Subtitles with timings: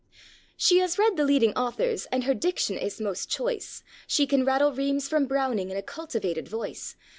[0.03, 0.13] ŌĆØ
[0.57, 4.73] She has read the leading authors and her diction is most choice; She can rattle
[4.73, 6.95] reams from Brown ing in a cultivated voice.